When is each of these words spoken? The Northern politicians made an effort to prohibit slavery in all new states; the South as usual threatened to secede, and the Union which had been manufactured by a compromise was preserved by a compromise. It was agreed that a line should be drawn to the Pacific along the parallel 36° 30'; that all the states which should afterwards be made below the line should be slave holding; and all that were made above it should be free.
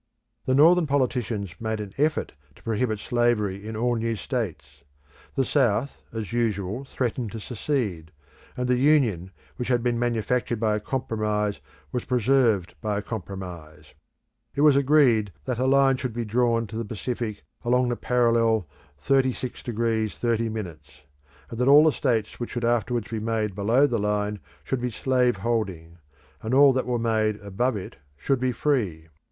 The 0.45 0.55
Northern 0.55 0.87
politicians 0.87 1.53
made 1.59 1.79
an 1.79 1.93
effort 1.95 2.31
to 2.55 2.63
prohibit 2.63 2.97
slavery 2.97 3.67
in 3.67 3.77
all 3.77 3.93
new 3.93 4.15
states; 4.15 4.81
the 5.35 5.45
South 5.45 6.01
as 6.11 6.33
usual 6.33 6.83
threatened 6.85 7.31
to 7.33 7.39
secede, 7.39 8.09
and 8.57 8.67
the 8.67 8.79
Union 8.79 9.29
which 9.57 9.67
had 9.67 9.83
been 9.83 9.99
manufactured 9.99 10.59
by 10.59 10.73
a 10.75 10.79
compromise 10.79 11.59
was 11.91 12.05
preserved 12.05 12.73
by 12.81 12.97
a 12.97 13.03
compromise. 13.03 13.93
It 14.55 14.61
was 14.61 14.75
agreed 14.75 15.33
that 15.45 15.59
a 15.59 15.67
line 15.67 15.97
should 15.97 16.13
be 16.13 16.25
drawn 16.25 16.65
to 16.65 16.77
the 16.77 16.83
Pacific 16.83 17.43
along 17.63 17.89
the 17.89 17.95
parallel 17.95 18.67
36° 18.99 20.15
30'; 20.15 20.77
that 21.51 21.67
all 21.67 21.83
the 21.83 21.91
states 21.91 22.39
which 22.39 22.49
should 22.49 22.65
afterwards 22.65 23.11
be 23.11 23.19
made 23.19 23.53
below 23.53 23.85
the 23.85 23.99
line 23.99 24.39
should 24.63 24.81
be 24.81 24.89
slave 24.89 25.37
holding; 25.45 25.99
and 26.41 26.55
all 26.55 26.73
that 26.73 26.87
were 26.87 26.97
made 26.97 27.35
above 27.41 27.75
it 27.75 27.97
should 28.17 28.39
be 28.39 28.51
free. 28.51 29.07